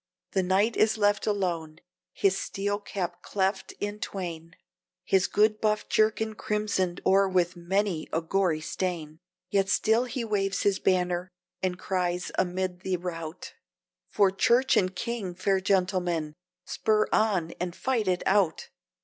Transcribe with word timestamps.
The 0.31 0.41
knight 0.41 0.75
is 0.75 0.97
left 0.97 1.27
alone, 1.27 1.77
his 2.11 2.35
steel 2.35 2.79
cap 2.79 3.21
cleft 3.21 3.71
in 3.79 3.99
twain, 3.99 4.55
His 5.05 5.27
good 5.27 5.61
buff 5.61 5.87
jerkin 5.89 6.33
crimsoned 6.33 7.01
o'er 7.05 7.29
with 7.29 7.55
many 7.55 8.07
a 8.11 8.19
gory 8.19 8.61
stain; 8.61 9.19
Yet 9.51 9.69
still 9.69 10.05
he 10.05 10.23
waves 10.25 10.63
his 10.63 10.79
banner, 10.79 11.29
and 11.61 11.77
cries 11.77 12.31
amid 12.35 12.79
the 12.79 12.97
rout, 12.97 13.53
"For 14.09 14.31
Church 14.31 14.75
and 14.75 14.95
King, 14.95 15.35
fair 15.35 15.61
gentlemen! 15.61 16.33
spur 16.65 17.05
on, 17.13 17.51
and 17.59 17.75
fight 17.75 18.07
it 18.07 18.23
out!" 18.25 18.69